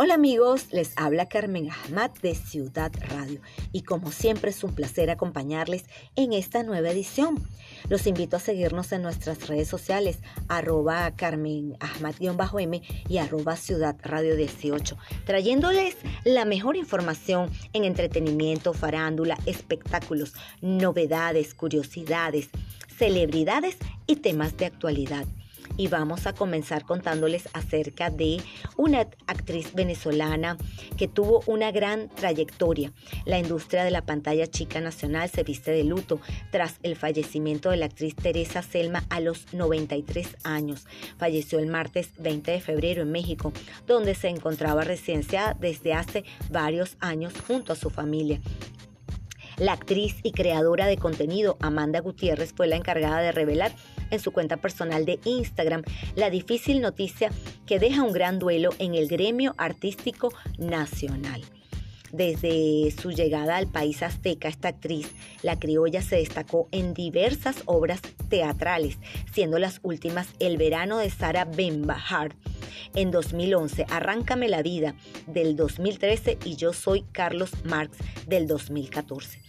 Hola 0.00 0.14
amigos, 0.14 0.68
les 0.70 0.92
habla 0.94 1.26
Carmen 1.26 1.70
Ahmad 1.72 2.12
de 2.22 2.36
Ciudad 2.36 2.92
Radio. 3.08 3.40
Y 3.72 3.82
como 3.82 4.12
siempre 4.12 4.52
es 4.52 4.62
un 4.62 4.72
placer 4.72 5.10
acompañarles 5.10 5.86
en 6.14 6.32
esta 6.32 6.62
nueva 6.62 6.90
edición. 6.90 7.42
Los 7.88 8.06
invito 8.06 8.36
a 8.36 8.38
seguirnos 8.38 8.92
en 8.92 9.02
nuestras 9.02 9.48
redes 9.48 9.66
sociales 9.66 10.20
arroba 10.46 11.10
Carmen 11.16 11.76
Ahmad-M 11.80 12.80
y 13.08 13.18
arroba 13.18 13.56
Ciudad 13.56 13.96
Radio 14.04 14.36
18, 14.36 14.96
trayéndoles 15.26 15.96
la 16.22 16.44
mejor 16.44 16.76
información 16.76 17.50
en 17.72 17.82
entretenimiento, 17.82 18.74
farándula, 18.74 19.36
espectáculos, 19.46 20.32
novedades, 20.60 21.54
curiosidades, 21.54 22.50
celebridades 22.96 23.78
y 24.06 24.14
temas 24.14 24.56
de 24.56 24.66
actualidad 24.66 25.26
y 25.78 25.86
vamos 25.88 26.26
a 26.26 26.34
comenzar 26.34 26.84
contándoles 26.84 27.48
acerca 27.54 28.10
de 28.10 28.42
una 28.76 29.08
actriz 29.26 29.72
venezolana 29.72 30.58
que 30.98 31.08
tuvo 31.08 31.42
una 31.46 31.70
gran 31.70 32.10
trayectoria. 32.10 32.92
La 33.24 33.38
industria 33.38 33.84
de 33.84 33.90
la 33.90 34.04
pantalla 34.04 34.46
chica 34.46 34.80
nacional 34.80 35.30
se 35.30 35.44
viste 35.44 35.70
de 35.70 35.84
luto 35.84 36.20
tras 36.50 36.74
el 36.82 36.96
fallecimiento 36.96 37.70
de 37.70 37.78
la 37.78 37.86
actriz 37.86 38.14
Teresa 38.14 38.60
Selma 38.60 39.04
a 39.08 39.20
los 39.20 39.54
93 39.54 40.36
años. 40.42 40.86
Falleció 41.16 41.60
el 41.60 41.68
martes 41.68 42.10
20 42.18 42.50
de 42.50 42.60
febrero 42.60 43.02
en 43.02 43.12
México, 43.12 43.52
donde 43.86 44.14
se 44.14 44.28
encontraba 44.28 44.82
residenciada 44.82 45.54
desde 45.54 45.94
hace 45.94 46.24
varios 46.50 46.96
años 47.00 47.32
junto 47.46 47.72
a 47.72 47.76
su 47.76 47.88
familia. 47.88 48.40
La 49.58 49.72
actriz 49.72 50.14
y 50.22 50.30
creadora 50.30 50.86
de 50.86 50.96
contenido 50.96 51.56
Amanda 51.60 52.00
Gutiérrez 52.00 52.52
fue 52.52 52.68
la 52.68 52.76
encargada 52.76 53.20
de 53.20 53.32
revelar 53.32 53.72
en 54.10 54.20
su 54.20 54.32
cuenta 54.32 54.56
personal 54.56 55.04
de 55.04 55.20
Instagram 55.24 55.82
la 56.16 56.30
difícil 56.30 56.80
noticia 56.80 57.30
que 57.66 57.78
deja 57.78 58.02
un 58.02 58.12
gran 58.12 58.38
duelo 58.38 58.70
en 58.78 58.94
el 58.94 59.08
gremio 59.08 59.54
artístico 59.58 60.32
nacional. 60.58 61.42
Desde 62.12 62.90
su 62.90 63.10
llegada 63.10 63.56
al 63.56 63.66
país 63.66 64.02
azteca, 64.02 64.48
esta 64.48 64.68
actriz, 64.68 65.12
la 65.42 65.58
criolla, 65.58 66.00
se 66.00 66.16
destacó 66.16 66.66
en 66.72 66.94
diversas 66.94 67.56
obras 67.66 68.00
teatrales, 68.30 68.96
siendo 69.30 69.58
las 69.58 69.80
últimas 69.82 70.28
El 70.38 70.56
verano 70.56 70.98
de 70.98 71.10
Sara 71.10 71.44
Bembahar 71.44 72.34
en 72.94 73.10
2011, 73.10 73.86
Arráncame 73.90 74.48
la 74.48 74.62
vida 74.62 74.94
del 75.26 75.56
2013 75.56 76.38
y 76.44 76.56
Yo 76.56 76.72
soy 76.72 77.04
Carlos 77.12 77.50
Marx 77.64 77.98
del 78.26 78.46
2014. 78.46 79.40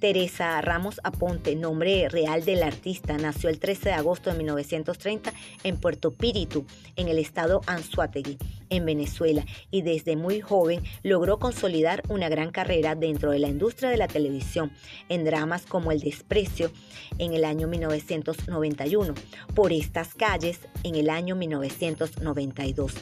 Teresa 0.00 0.60
Ramos 0.60 1.00
Aponte, 1.04 1.56
nombre 1.56 2.08
real 2.10 2.44
del 2.44 2.62
artista, 2.62 3.16
nació 3.16 3.48
el 3.48 3.58
13 3.58 3.88
de 3.88 3.94
agosto 3.94 4.30
de 4.30 4.36
1930 4.36 5.32
en 5.64 5.78
Puerto 5.78 6.12
Píritu, 6.12 6.66
en 6.96 7.08
el 7.08 7.18
estado 7.18 7.62
Anzuategui, 7.66 8.36
en 8.68 8.84
Venezuela, 8.84 9.46
y 9.70 9.80
desde 9.82 10.16
muy 10.16 10.40
joven 10.40 10.82
logró 11.02 11.38
consolidar 11.38 12.02
una 12.08 12.28
gran 12.28 12.50
carrera 12.50 12.94
dentro 12.94 13.30
de 13.30 13.38
la 13.38 13.48
industria 13.48 13.88
de 13.88 13.96
la 13.96 14.06
televisión, 14.06 14.70
en 15.08 15.24
dramas 15.24 15.64
como 15.64 15.92
El 15.92 16.00
Desprecio 16.00 16.70
en 17.18 17.32
el 17.32 17.44
año 17.44 17.66
1991, 17.66 19.14
Por 19.54 19.72
estas 19.72 20.14
calles 20.14 20.60
en 20.82 20.94
el 20.94 21.08
año 21.08 21.36
1992 21.36 22.92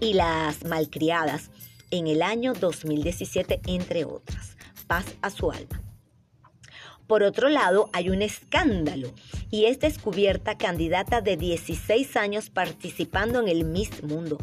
y 0.00 0.14
Las 0.14 0.64
Malcriadas 0.64 1.50
en 1.90 2.06
el 2.06 2.22
año 2.22 2.54
2017, 2.54 3.60
entre 3.66 4.04
otras 4.04 4.35
paz 4.86 5.06
a 5.22 5.30
su 5.30 5.50
alma. 5.50 5.82
Por 7.06 7.22
otro 7.22 7.48
lado, 7.48 7.88
hay 7.92 8.10
un 8.10 8.20
escándalo 8.20 9.12
y 9.50 9.66
es 9.66 9.78
descubierta 9.78 10.58
candidata 10.58 11.20
de 11.20 11.36
16 11.36 12.16
años 12.16 12.50
participando 12.50 13.40
en 13.40 13.48
el 13.48 13.64
Miss 13.64 14.02
Mundo. 14.02 14.38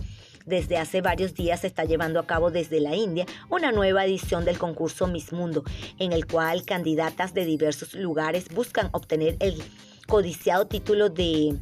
Desde 0.46 0.78
hace 0.78 1.02
varios 1.02 1.34
días 1.34 1.62
se 1.62 1.68
está 1.68 1.84
llevando 1.86 2.20
a 2.20 2.28
cabo 2.28 2.52
desde 2.52 2.80
la 2.80 2.96
India 2.96 3.26
una 3.50 3.72
nueva 3.72 4.06
edición 4.06 4.46
del 4.46 4.58
concurso 4.58 5.08
Miss 5.08 5.34
Mundo, 5.34 5.64
en 6.00 6.14
el 6.14 6.26
cual 6.26 6.64
candidatas 6.66 7.34
de 7.34 7.46
diversos 7.46 7.94
lugares 7.96 8.48
buscan 8.50 8.90
obtener 8.92 9.36
el 9.40 9.62
codiciado 10.08 10.68
título 10.68 11.10
de 11.10 11.58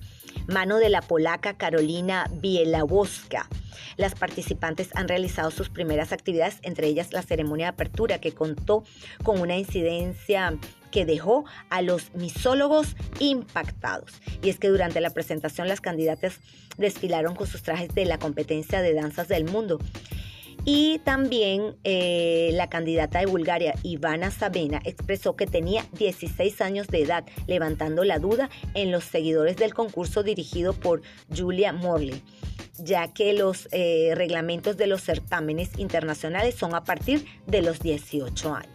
mano 0.47 0.78
de 0.78 0.90
la 0.90 1.02
polaca 1.02 1.58
Carolina 1.58 2.30
Bielawowska. 2.31 3.47
Las 3.98 4.16
participantes 4.16 4.90
han 4.96 5.08
realizado 5.08 5.52
sus 5.52 5.70
primeras 5.70 6.12
actividades, 6.12 6.59
entre 6.62 6.88
ellas 6.88 7.14
la 7.14 7.22
ceremonia 7.22 7.68
de 7.68 7.70
apertura 7.72 8.20
que 8.20 8.34
contó 8.34 8.84
con 9.24 9.40
una 9.40 9.58
incidencia 9.58 10.58
que 10.92 11.06
dejó 11.06 11.46
a 11.70 11.82
los 11.82 12.14
misólogos 12.14 12.96
impactados. 13.20 14.22
Y 14.44 14.50
es 14.50 14.59
que 14.59 14.68
durante 14.68 15.02
la 15.02 15.12
presentación 15.12 15.68
las 15.68 15.82
candidatas 15.82 16.40
desfilaron 16.78 17.36
con 17.36 17.48
sus 17.48 17.64
trajes 17.64 17.94
de 17.96 18.06
la 18.06 18.20
competencia 18.20 18.82
de 18.82 18.94
danzas 18.94 19.28
del 19.28 19.46
mundo. 19.46 19.80
Y 20.63 20.99
también 20.99 21.75
eh, 21.83 22.51
la 22.53 22.69
candidata 22.69 23.19
de 23.19 23.25
Bulgaria, 23.25 23.73
Ivana 23.81 24.29
Sabena, 24.29 24.79
expresó 24.85 25.35
que 25.35 25.47
tenía 25.47 25.85
16 25.94 26.61
años 26.61 26.88
de 26.88 27.01
edad, 27.01 27.25
levantando 27.47 28.03
la 28.03 28.19
duda 28.19 28.49
en 28.75 28.91
los 28.91 29.03
seguidores 29.03 29.57
del 29.57 29.73
concurso 29.73 30.22
dirigido 30.22 30.73
por 30.73 31.01
Julia 31.35 31.73
Morley 31.73 32.22
ya 32.83 33.13
que 33.13 33.33
los 33.33 33.67
eh, 33.72 34.13
reglamentos 34.16 34.77
de 34.77 34.88
los 34.88 35.01
certámenes 35.01 35.77
internacionales 35.77 36.55
son 36.55 36.75
a 36.75 36.83
partir 36.83 37.25
de 37.47 37.61
los 37.61 37.79
18 37.79 38.53
años. 38.53 38.73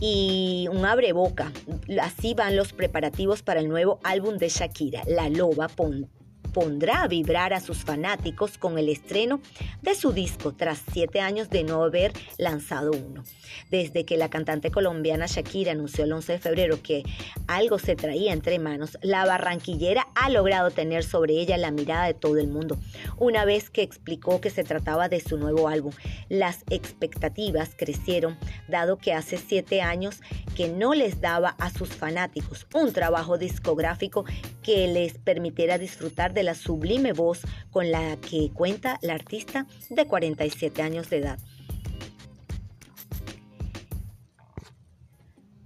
Y 0.00 0.68
un 0.70 0.84
abreboca, 0.84 1.52
así 2.00 2.34
van 2.34 2.56
los 2.56 2.72
preparativos 2.72 3.42
para 3.42 3.60
el 3.60 3.68
nuevo 3.68 4.00
álbum 4.02 4.36
de 4.36 4.48
Shakira, 4.48 5.02
La 5.06 5.28
Loba 5.28 5.68
pondrá 6.54 7.02
a 7.02 7.08
vibrar 7.08 7.52
a 7.52 7.60
sus 7.60 7.78
fanáticos 7.84 8.56
con 8.56 8.78
el 8.78 8.88
estreno 8.88 9.40
de 9.82 9.94
su 9.94 10.12
disco 10.12 10.52
tras 10.52 10.80
siete 10.92 11.20
años 11.20 11.50
de 11.50 11.64
no 11.64 11.82
haber 11.82 12.12
lanzado 12.38 12.92
uno. 12.92 13.24
Desde 13.70 14.04
que 14.04 14.16
la 14.16 14.30
cantante 14.30 14.70
colombiana 14.70 15.26
Shakira 15.26 15.72
anunció 15.72 16.04
el 16.04 16.12
11 16.12 16.32
de 16.32 16.38
febrero 16.38 16.82
que 16.82 17.02
algo 17.48 17.78
se 17.78 17.96
traía 17.96 18.32
entre 18.32 18.58
manos, 18.58 18.96
la 19.02 19.26
barranquillera 19.26 20.06
ha 20.14 20.30
logrado 20.30 20.70
tener 20.70 21.04
sobre 21.04 21.34
ella 21.34 21.58
la 21.58 21.72
mirada 21.72 22.06
de 22.06 22.14
todo 22.14 22.38
el 22.38 22.48
mundo. 22.48 22.78
Una 23.18 23.44
vez 23.44 23.68
que 23.68 23.82
explicó 23.82 24.40
que 24.40 24.50
se 24.50 24.64
trataba 24.64 25.08
de 25.08 25.20
su 25.20 25.36
nuevo 25.36 25.68
álbum, 25.68 25.92
las 26.28 26.62
expectativas 26.70 27.72
crecieron 27.76 28.38
dado 28.68 28.96
que 28.96 29.12
hace 29.12 29.36
siete 29.36 29.82
años 29.82 30.20
que 30.56 30.68
no 30.68 30.94
les 30.94 31.20
daba 31.20 31.56
a 31.58 31.70
sus 31.70 31.88
fanáticos 31.88 32.66
un 32.72 32.92
trabajo 32.92 33.38
discográfico 33.38 34.24
que 34.62 34.86
les 34.86 35.18
permitiera 35.18 35.78
disfrutar 35.78 36.32
de 36.32 36.43
la 36.44 36.54
sublime 36.54 37.12
voz 37.12 37.40
con 37.70 37.90
la 37.90 38.16
que 38.16 38.50
cuenta 38.52 38.98
la 39.02 39.14
artista 39.14 39.66
de 39.90 40.06
47 40.06 40.82
años 40.82 41.10
de 41.10 41.18
edad. 41.18 41.38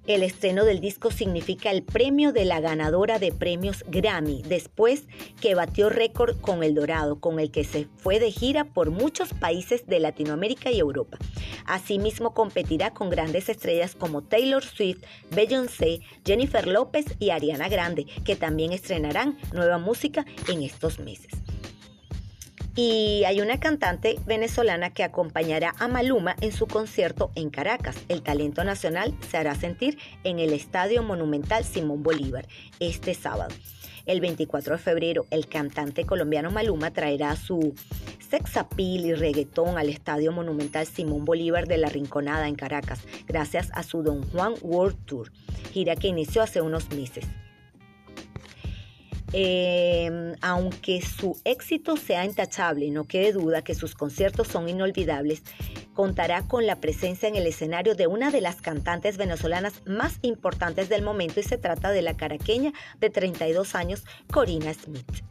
El 0.09 0.23
estreno 0.23 0.65
del 0.65 0.81
disco 0.81 1.11
significa 1.11 1.71
el 1.71 1.83
premio 1.83 2.33
de 2.33 2.47
la 2.47 2.61
ganadora 2.61 3.19
de 3.19 3.31
premios 3.31 3.85
Grammy, 3.89 4.41
después 4.41 5.03
que 5.39 5.55
batió 5.55 5.91
récord 5.91 6.41
con 6.41 6.63
El 6.65 6.75
Dorado, 6.75 7.21
con 7.21 7.39
el 7.39 7.51
que 7.51 7.63
se 7.63 7.89
fue 7.99 8.19
de 8.19 8.31
gira 8.31 8.65
por 8.65 8.91
muchos 8.91 9.35
países 9.35 9.87
de 9.87 10.01
Latinoamérica 10.01 10.71
y 10.71 10.79
Europa. 10.79 11.19
Asimismo 11.67 12.33
competirá 12.33 12.95
con 12.95 13.11
grandes 13.11 13.51
estrellas 13.51 13.95
como 13.95 14.23
Taylor 14.23 14.65
Swift, 14.65 15.05
Beyoncé, 15.31 16.01
Jennifer 16.25 16.67
López 16.67 17.05
y 17.19 17.29
Ariana 17.29 17.69
Grande, 17.69 18.07
que 18.25 18.35
también 18.35 18.73
estrenarán 18.73 19.37
nueva 19.53 19.77
música 19.77 20.25
en 20.49 20.63
estos 20.63 21.01
meses. 21.01 21.35
Y 22.81 23.25
hay 23.25 23.41
una 23.41 23.59
cantante 23.59 24.21
venezolana 24.25 24.91
que 24.91 25.03
acompañará 25.03 25.75
a 25.81 25.89
Maluma 25.89 26.37
en 26.41 26.53
su 26.53 26.69
concierto 26.69 27.33
en 27.35 27.51
Caracas. 27.51 27.97
El 28.09 28.23
talento 28.23 28.63
nacional 28.63 29.13
se 29.29 29.37
hará 29.37 29.57
sentir 29.57 29.99
en 30.23 30.39
el 30.39 30.53
Estadio 30.53 31.03
Monumental 31.03 31.65
Simón 31.65 32.05
Bolívar 32.05 32.47
este 32.79 33.15
sábado. 33.15 33.53
El 34.07 34.21
24 34.21 34.77
de 34.77 34.79
febrero, 34.81 35.27
el 35.33 35.49
cantante 35.49 36.05
colombiano 36.05 36.53
Maluma 36.53 36.93
traerá 36.93 37.35
su 37.35 37.75
sex 38.31 38.57
appeal 38.57 39.07
y 39.07 39.15
reggaetón 39.15 39.77
al 39.77 39.89
Estadio 39.89 40.31
Monumental 40.31 40.87
Simón 40.87 41.25
Bolívar 41.25 41.67
de 41.67 41.79
la 41.79 41.89
Rinconada 41.89 42.47
en 42.47 42.55
Caracas, 42.55 43.01
gracias 43.27 43.71
a 43.75 43.83
su 43.83 44.05
Don 44.05 44.23
Juan 44.31 44.55
World 44.63 45.05
Tour, 45.05 45.33
gira 45.73 45.97
que 45.97 46.07
inició 46.07 46.43
hace 46.43 46.61
unos 46.61 46.91
meses. 46.91 47.25
Em, 49.33 50.37
aunque 50.41 51.03
su 51.03 51.39
éxito 51.45 51.99
sea 51.99 52.25
intachable 52.25 52.91
no 52.91 53.05
quede 53.05 53.33
duda 53.33 53.63
que 53.63 53.75
sus 53.75 53.95
conciertos 53.95 54.49
son 54.49 54.71
inolvidables, 54.71 55.43
contará 55.93 56.43
con 56.43 56.67
la 56.67 56.77
presencia 56.77 57.29
en 57.29 57.37
el 57.37 57.47
escenario 57.47 57.95
de 57.95 58.07
una 58.07 58.31
de 58.31 58.41
las 58.41 58.63
cantantes 58.63 59.19
venezolanas 59.19 59.83
más 59.85 60.19
importantes 60.23 60.89
del 60.89 61.03
momento 61.03 61.41
y 61.41 61.43
se 61.43 61.59
trata 61.59 61.91
de 61.91 62.03
la 62.03 62.17
caraqueña 62.17 62.73
de 63.01 63.11
32 63.11 63.75
años, 63.75 64.05
Corina 64.33 64.73
Smith. 64.73 65.23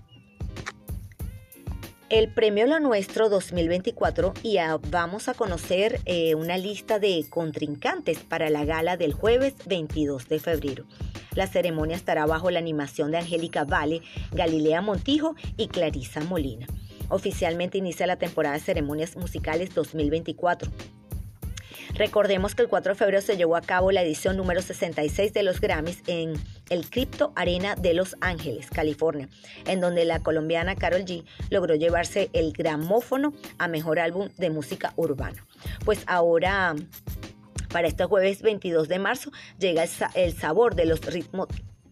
El 2.10 2.30
premio 2.30 2.66
Lo 2.68 2.80
Nuestro 2.80 3.28
2024 3.28 4.34
y 4.42 4.60
vamos 4.90 5.28
a 5.28 5.34
conocer 5.34 6.00
eh, 6.06 6.36
una 6.36 6.58
lista 6.58 7.00
de 7.00 7.26
contrincantes 7.30 8.20
para 8.20 8.50
la 8.50 8.64
gala 8.64 8.96
del 8.96 9.12
jueves 9.12 9.56
22 9.66 10.30
de 10.30 10.40
febrero. 10.40 10.86
La 11.36 11.48
ceremonia 11.48 11.98
estará 11.98 12.26
bajo 12.26 12.50
la 12.50 12.60
animación 12.60 13.12
de 13.12 13.18
Angélica 13.18 13.66
Vale, 13.66 14.04
Galilea 14.32 14.82
Montijo 14.82 15.36
y 15.58 15.68
Clarisa 15.68 16.22
Molina. 16.22 16.66
Oficialmente 17.10 17.78
inicia 17.78 18.08
la 18.08 18.16
temporada 18.16 18.56
de 18.56 18.62
ceremonias 18.62 19.18
musicales 19.18 19.76
2024. 19.76 20.72
Recordemos 21.96 22.56
que 22.56 22.62
el 22.62 22.70
4 22.70 22.94
de 22.94 22.98
febrero 22.98 23.22
se 23.22 23.36
llevó 23.36 23.58
a 23.58 23.62
cabo 23.62 23.92
la 23.92 24.02
edición 24.02 24.38
número 24.38 24.62
66 24.62 25.34
de 25.34 25.44
los 25.44 25.60
Grammys 25.60 26.04
en 26.08 26.36
el 26.70 26.90
Crypto 26.90 27.34
Arena 27.36 27.76
de 27.76 27.94
Los 27.94 28.16
Ángeles, 28.22 28.70
California, 28.70 29.30
en 29.66 29.82
donde 29.82 30.06
la 30.06 30.22
colombiana 30.22 30.76
Carol 30.76 31.06
G 31.06 31.24
logró 31.50 31.76
llevarse 31.76 32.30
el 32.34 32.54
gramófono 32.54 33.34
a 33.58 33.68
mejor 33.68 34.00
álbum 34.00 34.30
de 34.38 34.50
música 34.50 34.94
urbana. 34.96 35.46
Pues 35.86 36.04
ahora 36.08 36.76
para 37.70 37.88
este 37.88 38.06
jueves 38.06 38.42
22 38.42 38.88
de 38.88 39.00
marzo 39.00 39.32
llega 39.60 39.86
el, 40.16 40.34
sabor 40.34 40.76
de 40.76 40.86
los 40.86 41.02
ritmos 41.02 41.48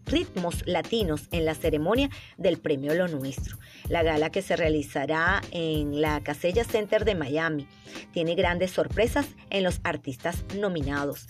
ritmos 0.06 0.66
latinos 0.68 1.28
en 1.32 1.46
la 1.46 1.56
ceremonia 1.56 2.12
del 2.38 2.60
Premio 2.60 2.94
Lo 2.94 3.08
Nuestro. 3.08 3.58
La 3.90 4.04
gala 4.04 4.30
que 4.30 4.44
se 4.44 4.56
realizará 4.56 5.42
en 5.52 6.00
la 6.00 6.22
Casella 6.22 6.64
Center 6.64 7.06
de 7.06 7.16
Miami 7.16 7.68
tiene 8.12 8.36
grandes 8.36 8.70
sorpresas 8.70 9.26
en 9.50 9.64
los 9.64 9.82
artistas 9.84 10.46
nominados 10.60 11.28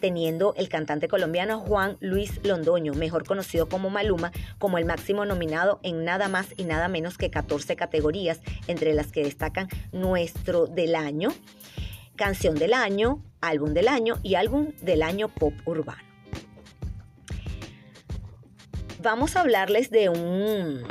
teniendo 0.00 0.54
el 0.56 0.68
cantante 0.68 1.08
colombiano 1.08 1.60
Juan 1.60 1.96
Luis 2.00 2.40
Londoño, 2.44 2.94
mejor 2.94 3.24
conocido 3.24 3.68
como 3.68 3.90
Maluma, 3.90 4.32
como 4.58 4.78
el 4.78 4.84
máximo 4.84 5.24
nominado 5.24 5.80
en 5.82 6.04
nada 6.04 6.28
más 6.28 6.48
y 6.56 6.64
nada 6.64 6.88
menos 6.88 7.18
que 7.18 7.30
14 7.30 7.76
categorías, 7.76 8.40
entre 8.66 8.94
las 8.94 9.12
que 9.12 9.24
destacan 9.24 9.68
Nuestro 9.92 10.66
del 10.66 10.94
Año, 10.94 11.30
Canción 12.16 12.54
del 12.54 12.74
Año, 12.74 13.22
Álbum 13.40 13.74
del 13.74 13.88
Año 13.88 14.18
y 14.22 14.34
Álbum 14.36 14.72
del 14.80 15.02
Año 15.02 15.28
Pop 15.28 15.54
Urbano. 15.64 16.02
Vamos 19.00 19.34
a 19.34 19.40
hablarles 19.40 19.90
de 19.90 20.08
un 20.08 20.84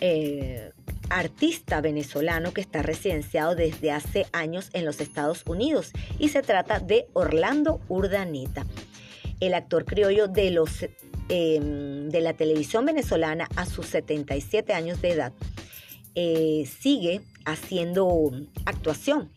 eh, 0.00 0.72
artista 1.14 1.80
venezolano 1.80 2.52
que 2.52 2.60
está 2.60 2.82
residenciado 2.82 3.54
desde 3.54 3.92
hace 3.92 4.26
años 4.32 4.70
en 4.72 4.84
los 4.84 5.00
Estados 5.00 5.44
Unidos 5.46 5.92
y 6.18 6.30
se 6.30 6.42
trata 6.42 6.80
de 6.80 7.06
Orlando 7.12 7.80
Urdaneta, 7.88 8.66
el 9.38 9.54
actor 9.54 9.84
criollo 9.84 10.26
de, 10.26 10.50
los, 10.50 10.84
em, 11.28 12.08
de 12.08 12.20
la 12.20 12.34
televisión 12.34 12.84
venezolana 12.84 13.48
a 13.54 13.64
sus 13.64 13.86
77 13.86 14.72
años 14.72 15.00
de 15.00 15.10
edad. 15.12 15.32
Eh, 16.16 16.68
sigue 16.80 17.20
haciendo 17.44 18.32
actuación 18.64 19.30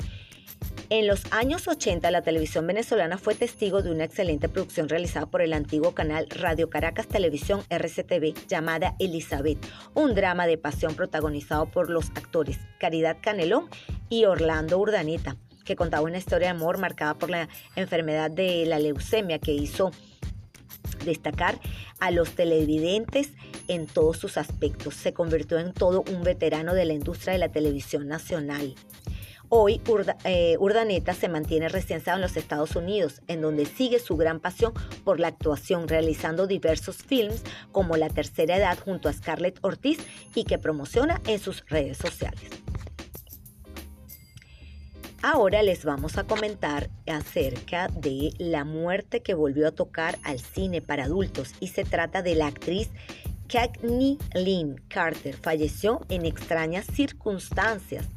en 0.89 1.07
los 1.07 1.24
años 1.31 1.68
80, 1.68 2.10
la 2.12 2.22
televisión 2.22 2.66
venezolana 2.66 3.18
fue 3.18 3.36
testigo 3.36 3.81
de 3.81 3.92
una 3.92 4.06
excelente 4.06 4.48
producción 4.48 4.88
realizada 4.88 5.25
por 5.25 5.42
el 5.42 5.54
antiguo 5.54 5.94
canal 5.94 6.28
Radio 6.30 6.69
Caracas 6.69 7.07
Televisión 7.07 7.62
RCTV 7.69 8.34
llamada 8.48 8.95
Elizabeth, 9.00 9.57
un 9.94 10.16
drama 10.16 10.48
de 10.48 10.57
pasión 10.57 10.95
protagonizado 10.95 11.66
por 11.66 11.89
los 11.89 12.10
actores 12.12 12.57
Caridad 12.80 13.18
Canelón 13.22 13.69
y 14.10 14.25
Orlando 14.25 14.78
Urdaneta, 14.80 15.36
que 15.66 15.75
contaba 15.75 16.06
una 16.06 16.19
historia 16.19 16.48
de 16.48 16.57
amor 16.57 16.78
marcada 16.78 17.16
por 17.16 17.30
la 17.30 17.50
enfermedad 17.75 18.31
de 18.31 18.66
la 18.66 18.80
leucemia 18.80 19.40
que 19.40 19.51
hizo 19.51 19.92
destacar 21.04 21.60
a 22.00 22.12
los 22.12 22.31
televidentes 22.31 23.31
en 23.68 23.88
todos 23.88 24.18
sus 24.18 24.38
aspectos. 24.38 24.95
Se 24.95 25.13
convirtió 25.13 25.60
en 25.60 25.74
todo 25.74 26.04
un 26.10 26.24
veterano 26.24 26.74
de 26.74 26.86
la 26.86 26.94
industria 26.94 27.33
de 27.33 27.40
la 27.40 27.50
televisión 27.50 28.07
nacional. 28.07 28.75
Hoy 29.50 29.82
eh, 30.26 30.58
Urdaneta 30.60 31.14
se 31.14 31.30
mantiene 31.30 31.70
residenciado 31.70 32.18
en 32.18 32.22
los 32.22 32.36
Estados 32.36 32.76
Unidos, 32.76 33.22
en 33.28 33.42
donde 33.42 33.66
sigue 33.66 34.00
su 34.00 34.18
gran 34.18 34.42
pasión 34.42 34.74
por 35.06 35.22
la 35.22 35.30
actuación, 35.30 35.88
realizando 35.88 36.48
diversos 36.48 36.98
films 36.98 37.44
como 37.72 37.96
La 37.96 38.10
Tercera 38.10 38.58
Edad 38.58 38.78
junto 38.78 39.08
a 39.08 39.14
Scarlett 39.14 39.58
Ortiz 39.62 40.00
y 40.36 40.44
que 40.44 40.58
promociona 40.58 41.22
en 41.28 41.40
sus 41.40 41.64
redes 41.68 41.98
sociales. 41.98 42.50
Ahora 45.24 45.64
les 45.64 45.86
vamos 45.86 46.18
a 46.18 46.26
comentar 46.26 46.90
acerca 47.08 47.88
de 47.88 48.34
la 48.38 48.66
muerte 48.66 49.22
que 49.22 49.34
volvió 49.34 49.68
a 49.70 49.72
tocar 49.72 50.20
al 50.24 50.40
cine 50.40 50.82
para 50.82 51.06
adultos 51.06 51.54
y 51.62 51.70
se 51.70 51.86
trata 51.86 52.22
de 52.22 52.36
la 52.36 52.48
actriz 52.48 52.90
Cagney 53.48 54.18
Lynn 54.36 54.82
Carter. 54.90 55.36
Falleció 55.36 56.02
en 56.10 56.26
extrañas 56.26 56.86
circunstancias 56.86 58.08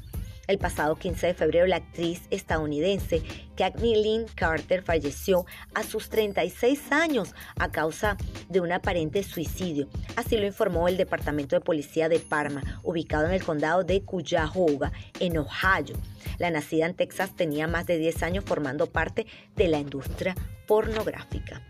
el 0.50 0.58
pasado 0.58 0.97
15 0.97 1.29
de 1.29 1.35
febrero, 1.35 1.67
la 1.67 1.76
actriz 1.76 2.23
estadounidense 2.31 3.23
Cagney 3.56 4.02
Lynn 4.02 4.26
Carter 4.35 4.82
falleció 4.82 5.47
a 5.75 5.82
sus 5.82 6.08
36 6.08 6.91
años 6.93 7.35
a 7.56 7.70
causa 7.70 8.17
de 8.49 8.61
un 8.61 8.73
aparente 8.73 9.23
suicidio. 9.23 9.88
Así 10.17 10.37
lo 10.37 10.47
informó 10.47 10.88
el 10.88 10.97
Departamento 10.97 11.56
de 11.56 11.61
Policía 11.61 12.08
de 12.08 12.19
Parma, 12.19 12.62
ubicado 12.82 13.26
en 13.26 13.32
el 13.32 13.44
condado 13.44 13.85
de 13.85 14.02
Cuyahoga, 14.02 14.93
en 15.20 15.38
Ohio. 15.38 15.97
La 16.38 16.50
nacida 16.50 16.87
en 16.87 16.94
Texas 16.94 17.37
tenía 17.37 17.69
más 17.69 17.87
de 17.87 17.99
10 17.99 18.23
años 18.23 18.44
formando 18.44 18.87
parte 18.87 19.26
de 19.56 19.69
la 19.69 19.79
industria 19.79 20.35
pornográfica. 20.67 21.62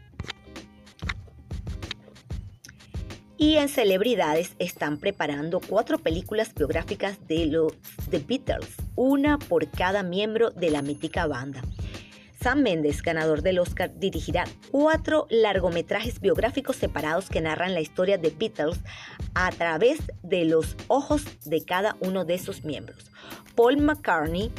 Y 3.41 3.57
en 3.57 3.71
celebridades 3.71 4.55
están 4.59 4.99
preparando 4.99 5.63
cuatro 5.67 5.99
películas 5.99 6.53
biográficas 6.55 7.27
de 7.27 7.47
los 7.47 7.73
The 8.11 8.19
Beatles, 8.19 8.69
una 8.97 9.39
por 9.39 9.67
cada 9.71 10.03
miembro 10.03 10.51
de 10.51 10.69
la 10.69 10.83
mítica 10.83 11.27
banda. 11.27 11.63
Sam 12.39 12.61
Mendes, 12.61 13.01
ganador 13.01 13.41
del 13.41 13.59
Oscar, 13.59 13.99
dirigirá 13.99 14.45
cuatro 14.71 15.27
largometrajes 15.31 16.21
biográficos 16.21 16.77
separados 16.77 17.31
que 17.31 17.41
narran 17.41 17.73
la 17.73 17.81
historia 17.81 18.19
de 18.19 18.29
Beatles 18.29 18.81
a 19.33 19.51
través 19.53 20.01
de 20.23 20.45
los 20.45 20.77
ojos 20.89 21.23
de 21.47 21.65
cada 21.65 21.97
uno 22.01 22.27
de 22.27 22.37
sus 22.37 22.63
miembros. 22.65 23.11
Paul 23.55 23.79
McCartney, 23.79 24.53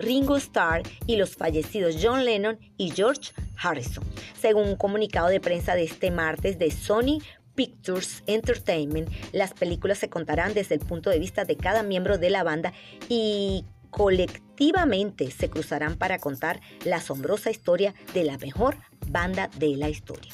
Ringo 0.00 0.36
Starr 0.36 0.82
y 1.06 1.14
los 1.14 1.36
fallecidos 1.36 1.98
John 2.02 2.24
Lennon 2.24 2.58
y 2.76 2.90
George 2.90 3.30
Harrison. 3.56 4.02
Según 4.36 4.70
un 4.70 4.76
comunicado 4.76 5.28
de 5.28 5.38
prensa 5.38 5.76
de 5.76 5.84
este 5.84 6.10
martes 6.10 6.58
de 6.58 6.72
Sony 6.72 7.20
Pictures 7.54 8.22
Entertainment, 8.26 9.08
las 9.32 9.54
películas 9.54 9.98
se 9.98 10.08
contarán 10.08 10.54
desde 10.54 10.74
el 10.74 10.80
punto 10.80 11.10
de 11.10 11.18
vista 11.18 11.44
de 11.44 11.56
cada 11.56 11.82
miembro 11.82 12.18
de 12.18 12.30
la 12.30 12.42
banda 12.42 12.72
y 13.08 13.64
colectivamente 13.90 15.30
se 15.30 15.48
cruzarán 15.48 15.96
para 15.96 16.18
contar 16.18 16.60
la 16.84 16.96
asombrosa 16.96 17.50
historia 17.50 17.94
de 18.12 18.24
la 18.24 18.38
mejor 18.38 18.76
banda 19.08 19.48
de 19.58 19.76
la 19.76 19.88
historia. 19.88 20.32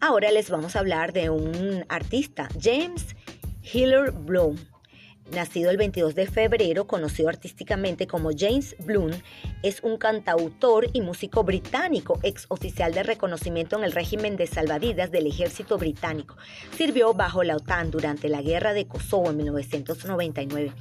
Ahora 0.00 0.30
les 0.30 0.50
vamos 0.50 0.76
a 0.76 0.80
hablar 0.80 1.12
de 1.12 1.30
un 1.30 1.84
artista, 1.88 2.48
James 2.60 3.16
Hiller 3.62 4.12
Bloom 4.12 4.56
Nacido 5.32 5.70
el 5.70 5.76
22 5.76 6.14
de 6.14 6.26
febrero, 6.26 6.86
conocido 6.86 7.28
artísticamente 7.28 8.06
como 8.06 8.30
James 8.34 8.74
Bloom, 8.78 9.10
es 9.62 9.82
un 9.82 9.98
cantautor 9.98 10.88
y 10.94 11.02
músico 11.02 11.44
británico, 11.44 12.18
ex 12.22 12.46
oficial 12.48 12.94
de 12.94 13.02
reconocimiento 13.02 13.76
en 13.76 13.84
el 13.84 13.92
régimen 13.92 14.36
de 14.36 14.46
salvavidas 14.46 15.10
del 15.10 15.26
ejército 15.26 15.76
británico. 15.76 16.36
Sirvió 16.78 17.12
bajo 17.12 17.44
la 17.44 17.56
OTAN 17.56 17.90
durante 17.90 18.30
la 18.30 18.40
guerra 18.40 18.72
de 18.72 18.86
Kosovo 18.86 19.28
en 19.28 19.36
1999. 19.36 20.72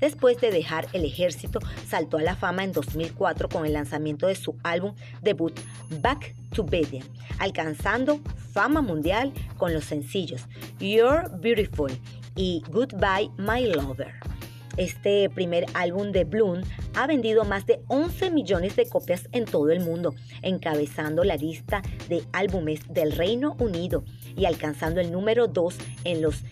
Después 0.00 0.40
de 0.40 0.50
dejar 0.50 0.88
el 0.92 1.04
ejército, 1.04 1.60
saltó 1.88 2.18
a 2.18 2.22
la 2.22 2.34
fama 2.34 2.64
en 2.64 2.72
2004 2.72 3.48
con 3.48 3.66
el 3.66 3.74
lanzamiento 3.74 4.26
de 4.26 4.34
su 4.34 4.56
álbum 4.64 4.96
debut 5.22 5.56
Back 6.00 6.34
to 6.52 6.64
Bed, 6.64 7.04
alcanzando 7.38 8.20
fama 8.52 8.82
mundial 8.82 9.32
con 9.56 9.72
los 9.72 9.84
sencillos 9.84 10.42
You're 10.80 11.28
Beautiful 11.40 11.92
y 12.34 12.62
Goodbye 12.68 13.30
My 13.36 13.66
Lover. 13.66 14.12
Este 14.76 15.28
primer 15.28 15.66
álbum 15.74 16.12
de 16.12 16.24
Bloom 16.24 16.62
ha 16.94 17.06
vendido 17.06 17.44
más 17.44 17.66
de 17.66 17.82
11 17.88 18.30
millones 18.30 18.74
de 18.74 18.88
copias 18.88 19.28
en 19.32 19.44
todo 19.44 19.70
el 19.70 19.80
mundo, 19.80 20.14
encabezando 20.40 21.24
la 21.24 21.36
lista 21.36 21.82
de 22.08 22.22
álbumes 22.32 22.80
del 22.88 23.12
Reino 23.12 23.54
Unido 23.58 24.02
y 24.34 24.46
alcanzando 24.46 25.00
el 25.00 25.12
número 25.12 25.46
2 25.46 25.76
en 26.04 26.22
los 26.22 26.42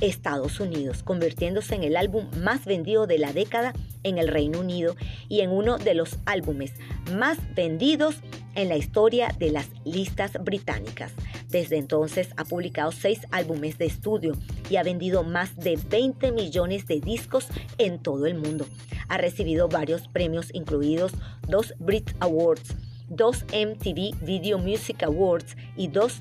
Estados 0.00 0.58
Unidos, 0.58 1.02
convirtiéndose 1.02 1.76
en 1.76 1.84
el 1.84 1.96
álbum 1.96 2.26
más 2.42 2.64
vendido 2.64 3.06
de 3.06 3.18
la 3.18 3.32
década 3.32 3.72
en 4.02 4.18
el 4.18 4.28
Reino 4.28 4.60
Unido 4.60 4.96
y 5.28 5.40
en 5.40 5.50
uno 5.50 5.78
de 5.78 5.94
los 5.94 6.18
álbumes 6.26 6.72
más 7.12 7.38
vendidos 7.54 8.16
en 8.54 8.68
la 8.68 8.76
historia 8.76 9.34
de 9.38 9.50
las 9.50 9.68
listas 9.84 10.32
británicas. 10.42 11.12
Desde 11.48 11.76
entonces 11.76 12.30
ha 12.36 12.44
publicado 12.44 12.92
seis 12.92 13.20
álbumes 13.30 13.78
de 13.78 13.86
estudio 13.86 14.32
y 14.70 14.76
ha 14.76 14.82
vendido 14.82 15.22
más 15.22 15.56
de 15.56 15.76
20 15.76 16.32
millones 16.32 16.86
de 16.86 17.00
discos 17.00 17.48
en 17.78 17.98
todo 17.98 18.26
el 18.26 18.34
mundo. 18.34 18.66
Ha 19.08 19.18
recibido 19.18 19.68
varios 19.68 20.08
premios, 20.08 20.48
incluidos 20.52 21.12
dos 21.48 21.74
Brit 21.78 22.10
Awards, 22.20 22.74
dos 23.08 23.44
MTV 23.52 24.24
Video 24.24 24.58
Music 24.58 25.02
Awards 25.02 25.56
y 25.76 25.88
dos 25.88 26.20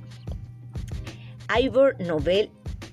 Ivor 1.59 1.99
Novel 1.99 2.49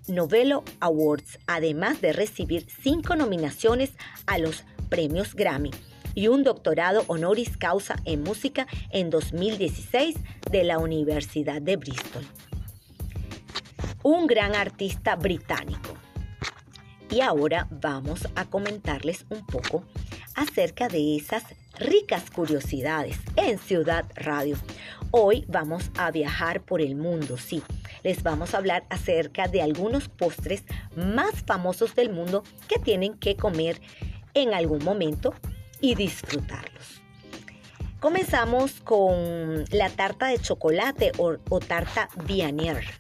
Novello 0.09 0.65
Awards, 0.81 1.39
además 1.47 2.01
de 2.01 2.13
recibir 2.13 2.67
cinco 2.83 3.15
nominaciones 3.15 3.93
a 4.27 4.39
los 4.39 4.65
premios 4.89 5.35
Grammy 5.35 5.71
y 6.15 6.29
un 6.29 6.43
doctorado 6.43 7.05
honoris 7.07 7.57
causa 7.57 7.97
en 8.05 8.23
música 8.23 8.67
en 8.91 9.11
2016 9.11 10.17
de 10.51 10.65
la 10.65 10.79
Universidad 10.79 11.63
de 11.63 11.77
Bristol. 11.77 12.25
Un 14.03 14.27
gran 14.27 14.55
artista 14.55 15.15
británico. 15.15 15.95
Y 17.11 17.21
ahora 17.21 17.69
vamos 17.71 18.27
a 18.35 18.47
comentarles 18.47 19.27
un 19.29 19.45
poco 19.45 19.85
acerca 20.35 20.89
de 20.89 21.17
esas 21.17 21.45
ricas 21.79 22.31
curiosidades 22.31 23.19
en 23.37 23.59
Ciudad 23.59 24.07
Radio. 24.15 24.57
Hoy 25.11 25.45
vamos 25.49 25.91
a 25.99 26.11
viajar 26.11 26.63
por 26.63 26.81
el 26.81 26.97
mundo, 26.97 27.37
sí. 27.37 27.63
Les 28.03 28.23
vamos 28.23 28.55
a 28.55 28.59
hablar 28.59 28.87
acerca 28.89 29.49
de 29.49 29.61
algunos 29.61 30.09
postres 30.09 30.65
más 30.97 31.43
famosos 31.45 31.95
del 31.95 32.11
mundo 32.11 32.43
que 32.69 32.79
tienen 32.79 33.19
que 33.19 33.37
comer 33.37 33.83
en 34.33 34.55
algún 34.55 34.83
momento 34.83 35.35
y 35.81 35.95
disfrutarlos. 35.95 37.03
Comenzamos 38.01 38.81
con 38.81 39.67
la 39.73 39.91
tarta 39.91 40.29
de 40.29 40.39
chocolate 40.39 41.13
o, 41.19 41.37
tarta 41.61 42.09
Vianier. 42.25 43.00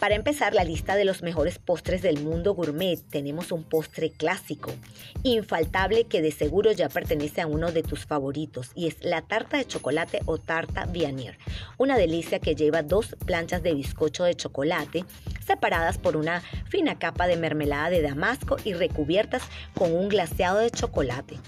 Para 0.00 0.14
empezar 0.14 0.52
la 0.54 0.62
lista 0.62 0.94
de 0.94 1.06
los 1.06 1.22
mejores 1.22 1.58
postres 1.58 2.02
del 2.02 2.22
mundo 2.22 2.52
gourmet, 2.52 3.00
tenemos 3.08 3.50
un 3.50 3.64
postre 3.64 4.10
clásico, 4.10 4.70
infaltable 5.22 6.04
que 6.04 6.20
de 6.20 6.32
seguro 6.32 6.70
ya 6.72 6.90
pertenece 6.90 7.40
a 7.40 7.46
uno 7.46 7.72
de 7.72 7.82
tus 7.82 8.04
favoritos 8.04 8.72
y 8.74 8.88
es 8.88 9.02
la 9.02 9.22
tarta 9.22 9.56
de 9.56 9.64
chocolate 9.64 10.20
o 10.26 10.36
tarta 10.36 10.84
Vianier, 10.84 11.38
una 11.78 11.96
delicia 11.96 12.40
que 12.40 12.54
lleva 12.54 12.82
dos 12.82 13.16
planchas 13.24 13.62
de 13.62 13.72
bizcocho 13.72 14.24
de 14.24 14.34
chocolate 14.34 15.06
separadas 15.46 15.96
por 15.96 16.16
una 16.18 16.42
fina 16.68 16.98
capa 16.98 17.26
de 17.26 17.36
mermelada 17.36 17.88
de 17.88 18.02
damasco 18.02 18.58
y 18.64 18.74
recubiertas 18.74 19.44
con 19.74 19.94
un 19.94 20.10
glaseado 20.10 20.58
de 20.58 20.70
chocolate. 20.70 21.38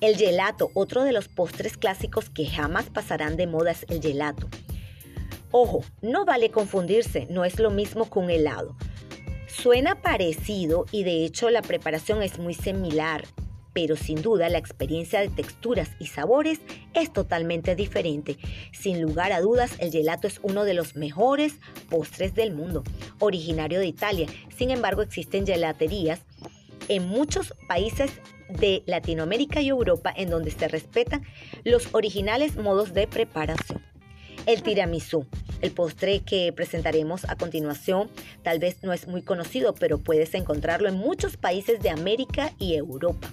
El 0.00 0.16
gelato, 0.16 0.70
otro 0.74 1.04
de 1.04 1.12
los 1.12 1.28
postres 1.28 1.76
clásicos 1.76 2.30
que 2.30 2.46
jamás 2.46 2.86
pasarán 2.90 3.36
de 3.36 3.46
moda 3.46 3.70
es 3.70 3.84
el 3.88 4.00
gelato. 4.00 4.48
Ojo, 5.50 5.82
no 6.02 6.26
vale 6.26 6.50
confundirse, 6.50 7.26
no 7.30 7.46
es 7.46 7.58
lo 7.58 7.70
mismo 7.70 8.10
que 8.10 8.18
un 8.18 8.28
helado. 8.28 8.76
Suena 9.46 10.02
parecido 10.02 10.84
y 10.92 11.04
de 11.04 11.24
hecho 11.24 11.48
la 11.48 11.62
preparación 11.62 12.22
es 12.22 12.38
muy 12.38 12.52
similar, 12.52 13.24
pero 13.72 13.96
sin 13.96 14.20
duda 14.20 14.50
la 14.50 14.58
experiencia 14.58 15.20
de 15.20 15.30
texturas 15.30 15.88
y 15.98 16.08
sabores 16.08 16.60
es 16.92 17.10
totalmente 17.14 17.74
diferente. 17.76 18.36
Sin 18.72 19.00
lugar 19.00 19.32
a 19.32 19.40
dudas, 19.40 19.72
el 19.78 19.90
gelato 19.90 20.26
es 20.26 20.38
uno 20.42 20.64
de 20.64 20.74
los 20.74 20.96
mejores 20.96 21.54
postres 21.88 22.34
del 22.34 22.52
mundo, 22.52 22.84
originario 23.18 23.80
de 23.80 23.86
Italia. 23.86 24.26
Sin 24.54 24.70
embargo, 24.70 25.00
existen 25.00 25.46
gelaterías 25.46 26.20
en 26.88 27.08
muchos 27.08 27.54
países 27.66 28.10
de 28.50 28.82
Latinoamérica 28.84 29.62
y 29.62 29.68
Europa 29.68 30.12
en 30.14 30.28
donde 30.28 30.50
se 30.50 30.68
respetan 30.68 31.24
los 31.64 31.94
originales 31.94 32.56
modos 32.56 32.92
de 32.92 33.06
preparación 33.06 33.82
el 34.48 34.62
tiramisú. 34.62 35.26
El 35.60 35.72
postre 35.72 36.20
que 36.20 36.52
presentaremos 36.54 37.26
a 37.28 37.36
continuación 37.36 38.08
tal 38.42 38.58
vez 38.58 38.82
no 38.82 38.94
es 38.94 39.06
muy 39.06 39.20
conocido, 39.20 39.74
pero 39.74 39.98
puedes 39.98 40.32
encontrarlo 40.32 40.88
en 40.88 40.94
muchos 40.94 41.36
países 41.36 41.80
de 41.80 41.90
América 41.90 42.52
y 42.58 42.74
Europa. 42.74 43.28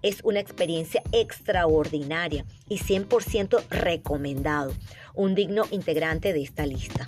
Es 0.00 0.20
una 0.24 0.40
experiencia 0.40 1.02
extraordinaria 1.12 2.46
y 2.70 2.78
100% 2.78 3.68
recomendado, 3.68 4.72
un 5.14 5.34
digno 5.34 5.64
integrante 5.70 6.32
de 6.32 6.42
esta 6.42 6.64
lista. 6.64 7.06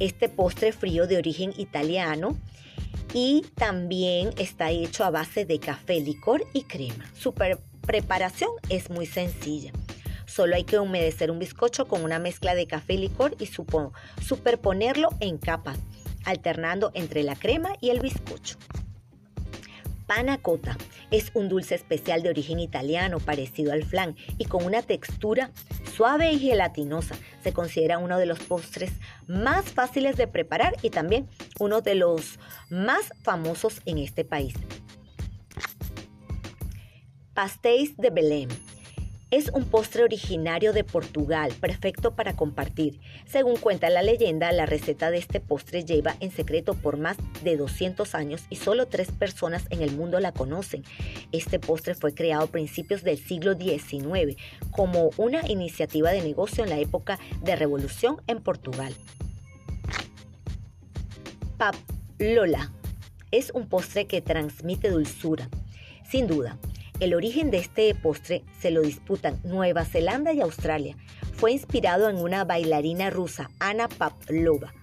Este 0.00 0.28
postre 0.28 0.72
frío 0.72 1.06
de 1.06 1.18
origen 1.18 1.52
italiano 1.56 2.36
y 3.14 3.44
también 3.54 4.30
está 4.38 4.72
hecho 4.72 5.04
a 5.04 5.10
base 5.10 5.44
de 5.44 5.60
café, 5.60 6.00
licor 6.00 6.42
y 6.52 6.62
crema. 6.62 7.08
Su 7.14 7.32
preparación 7.86 8.50
es 8.70 8.90
muy 8.90 9.06
sencilla. 9.06 9.72
Solo 10.30 10.54
hay 10.54 10.62
que 10.62 10.78
humedecer 10.78 11.32
un 11.32 11.40
bizcocho 11.40 11.88
con 11.88 12.04
una 12.04 12.20
mezcla 12.20 12.54
de 12.54 12.68
café 12.68 12.94
y 12.94 12.98
licor 12.98 13.34
y 13.40 13.46
superponerlo 13.46 15.08
en 15.18 15.38
capas, 15.38 15.78
alternando 16.24 16.92
entre 16.94 17.24
la 17.24 17.34
crema 17.34 17.70
y 17.80 17.90
el 17.90 17.98
bizcocho. 17.98 18.56
Panacota 20.06 20.78
es 21.10 21.32
un 21.34 21.48
dulce 21.48 21.74
especial 21.74 22.22
de 22.22 22.28
origen 22.28 22.60
italiano 22.60 23.18
parecido 23.18 23.72
al 23.72 23.82
flan 23.82 24.14
y 24.38 24.44
con 24.44 24.64
una 24.64 24.82
textura 24.82 25.50
suave 25.96 26.32
y 26.32 26.38
gelatinosa. 26.38 27.16
Se 27.42 27.52
considera 27.52 27.98
uno 27.98 28.16
de 28.16 28.26
los 28.26 28.38
postres 28.38 28.92
más 29.26 29.64
fáciles 29.64 30.16
de 30.16 30.28
preparar 30.28 30.76
y 30.82 30.90
también 30.90 31.28
uno 31.58 31.80
de 31.80 31.96
los 31.96 32.38
más 32.70 33.12
famosos 33.22 33.82
en 33.84 33.98
este 33.98 34.24
país. 34.24 34.54
Pastéis 37.34 37.96
de 37.96 38.10
Belém 38.10 38.48
es 39.30 39.48
un 39.50 39.64
postre 39.64 40.02
originario 40.02 40.72
de 40.72 40.82
Portugal, 40.82 41.52
perfecto 41.60 42.14
para 42.14 42.34
compartir. 42.34 43.00
Según 43.26 43.56
cuenta 43.56 43.88
la 43.88 44.02
leyenda, 44.02 44.50
la 44.50 44.66
receta 44.66 45.10
de 45.10 45.18
este 45.18 45.40
postre 45.40 45.84
lleva 45.84 46.16
en 46.20 46.32
secreto 46.32 46.74
por 46.74 46.96
más 46.96 47.16
de 47.44 47.56
200 47.56 48.14
años 48.14 48.42
y 48.50 48.56
solo 48.56 48.86
tres 48.86 49.12
personas 49.12 49.66
en 49.70 49.82
el 49.82 49.92
mundo 49.92 50.18
la 50.18 50.32
conocen. 50.32 50.82
Este 51.30 51.60
postre 51.60 51.94
fue 51.94 52.12
creado 52.12 52.44
a 52.44 52.50
principios 52.50 53.04
del 53.04 53.18
siglo 53.18 53.54
XIX 53.54 54.36
como 54.72 55.10
una 55.16 55.48
iniciativa 55.48 56.10
de 56.10 56.22
negocio 56.22 56.64
en 56.64 56.70
la 56.70 56.78
época 56.78 57.18
de 57.42 57.54
revolución 57.54 58.20
en 58.26 58.42
Portugal. 58.42 58.92
Pap 61.56 61.76
Lola 62.18 62.72
es 63.30 63.52
un 63.54 63.68
postre 63.68 64.06
que 64.06 64.22
transmite 64.22 64.90
dulzura. 64.90 65.48
Sin 66.10 66.26
duda, 66.26 66.58
el 67.00 67.14
origen 67.14 67.50
de 67.50 67.58
este 67.58 67.94
postre 67.94 68.44
se 68.60 68.70
lo 68.70 68.82
disputan 68.82 69.40
Nueva 69.42 69.86
Zelanda 69.86 70.34
y 70.34 70.42
Australia. 70.42 70.96
Fue 71.32 71.52
inspirado 71.52 72.10
en 72.10 72.18
una 72.18 72.44
bailarina 72.44 73.08
rusa, 73.08 73.50
Anna 73.58 73.88
Pavlova, 73.88 74.74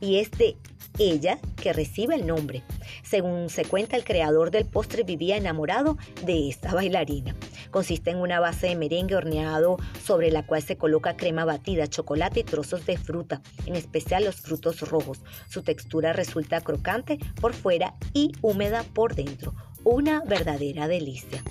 y 0.00 0.16
es 0.16 0.30
de 0.32 0.56
ella 0.98 1.38
que 1.56 1.74
recibe 1.74 2.14
el 2.14 2.26
nombre. 2.26 2.64
Según 3.02 3.50
se 3.50 3.66
cuenta, 3.66 3.96
el 3.96 4.04
creador 4.04 4.50
del 4.50 4.64
postre 4.64 5.02
vivía 5.04 5.36
enamorado 5.36 5.98
de 6.24 6.48
esta 6.48 6.74
bailarina. 6.74 7.36
Consiste 7.70 8.10
en 8.10 8.16
una 8.16 8.40
base 8.40 8.68
de 8.68 8.76
merengue 8.76 9.14
horneado 9.14 9.76
sobre 10.02 10.30
la 10.30 10.46
cual 10.46 10.62
se 10.62 10.78
coloca 10.78 11.16
crema 11.16 11.44
batida, 11.44 11.86
chocolate 11.86 12.40
y 12.40 12.44
trozos 12.44 12.86
de 12.86 12.96
fruta, 12.96 13.42
en 13.66 13.76
especial 13.76 14.24
los 14.24 14.36
frutos 14.36 14.80
rojos. 14.88 15.20
Su 15.48 15.62
textura 15.62 16.14
resulta 16.14 16.62
crocante 16.62 17.18
por 17.40 17.52
fuera 17.52 17.94
y 18.14 18.32
húmeda 18.40 18.84
por 18.94 19.14
dentro. 19.14 19.54
Una 19.90 20.20
verdadera 20.20 20.86
delicia 20.86 21.42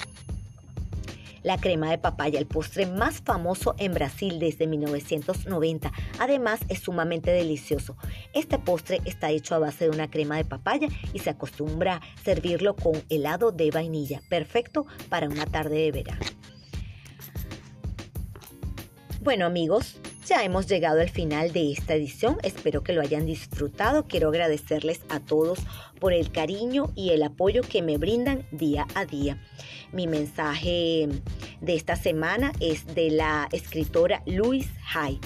la 1.42 1.58
crema 1.58 1.90
de 1.90 1.98
papaya, 1.98 2.38
el 2.38 2.46
postre 2.46 2.86
más 2.86 3.22
famoso 3.22 3.74
en 3.80 3.96
Brasil 3.96 4.38
desde 4.38 4.68
1990. 4.68 5.92
Además, 6.20 6.60
es 6.68 6.82
sumamente 6.82 7.32
delicioso. 7.32 7.98
Este 8.34 8.60
postre 8.60 9.02
está 9.06 9.32
hecho 9.32 9.56
a 9.56 9.60
base 9.60 9.86
de 9.86 9.90
una 9.90 10.12
crema 10.12 10.38
de 10.38 10.46
papaya 10.46 10.88
y 11.14 11.20
se 11.20 11.32
acostumbra 11.32 12.02
servirlo 12.24 12.76
con 12.76 13.02
helado 13.10 13.52
de 13.52 13.72
vainilla, 13.72 14.22
perfecto 14.30 14.86
para 15.10 15.30
una 15.30 15.48
tarde 15.48 15.78
de 15.78 15.92
verano. 15.92 16.26
Bueno 19.22 19.48
amigos, 19.48 20.00
ya 20.28 20.44
hemos 20.44 20.68
llegado 20.68 21.00
al 21.00 21.10
final 21.10 21.54
de 21.54 21.72
esta 21.72 21.96
edición, 21.96 22.38
espero 22.44 22.84
que 22.84 22.92
lo 22.92 23.02
hayan 23.02 23.26
disfrutado, 23.26 24.08
quiero 24.08 24.28
agradecerles 24.28 25.00
a 25.08 25.22
todos 25.22 25.60
por 26.00 26.12
el 26.12 26.32
cariño 26.32 26.92
y 26.96 27.12
el 27.12 27.24
apoyo 27.24 27.62
que 27.62 27.82
me 27.82 27.98
brindan 27.98 28.46
día 28.52 28.88
a 28.94 29.06
día. 29.06 29.42
Mi 29.94 30.06
mensaje 30.06 31.08
de 31.62 31.76
esta 31.76 31.96
semana 31.96 32.52
es 32.60 32.86
de 32.94 33.10
la 33.10 33.48
escritora 33.54 34.22
Louise 34.26 34.70
Hay. 34.94 35.20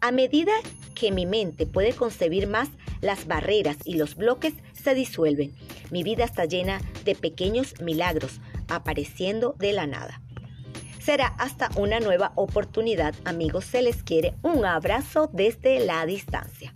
A 0.00 0.10
medida 0.10 0.52
que 0.96 1.12
mi 1.12 1.24
mente 1.24 1.64
puede 1.64 1.92
concebir 1.92 2.48
más, 2.48 2.68
las 3.00 3.28
barreras 3.28 3.76
y 3.84 3.94
los 3.94 4.16
bloques 4.16 4.54
se 4.72 4.94
disuelven. 4.96 5.54
Mi 5.92 6.02
vida 6.02 6.24
está 6.24 6.46
llena 6.46 6.80
de 7.04 7.14
pequeños 7.14 7.80
milagros 7.80 8.40
apareciendo 8.68 9.54
de 9.58 9.72
la 9.72 9.86
nada. 9.86 10.20
Será 11.04 11.34
hasta 11.38 11.68
una 11.76 11.98
nueva 11.98 12.30
oportunidad, 12.36 13.12
amigos. 13.24 13.64
Se 13.64 13.82
les 13.82 14.04
quiere 14.04 14.34
un 14.42 14.64
abrazo 14.64 15.28
desde 15.32 15.84
la 15.84 16.06
distancia. 16.06 16.72